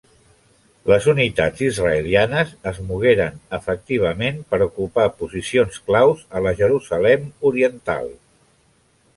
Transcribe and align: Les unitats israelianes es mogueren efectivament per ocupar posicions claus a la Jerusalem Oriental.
Les 0.91 1.07
unitats 1.11 1.59
israelianes 1.65 2.55
es 2.71 2.79
mogueren 2.91 3.37
efectivament 3.59 4.41
per 4.55 4.61
ocupar 4.69 5.07
posicions 5.21 5.79
claus 5.91 6.27
a 6.41 6.45
la 6.47 6.55
Jerusalem 6.63 7.29
Oriental. 7.53 8.11